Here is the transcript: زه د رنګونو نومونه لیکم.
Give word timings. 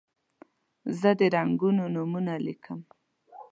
زه 0.99 1.09
د 1.19 1.21
رنګونو 1.35 1.83
نومونه 1.93 2.33
لیکم. 2.45 2.79